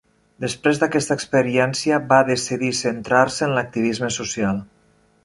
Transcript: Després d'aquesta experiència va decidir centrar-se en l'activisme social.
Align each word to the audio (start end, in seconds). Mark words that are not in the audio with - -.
Després 0.43 0.79
d'aquesta 0.83 1.17
experiència 1.19 1.99
va 2.13 2.19
decidir 2.31 2.71
centrar-se 2.79 3.47
en 3.49 3.55
l'activisme 3.59 4.11
social. 4.21 4.65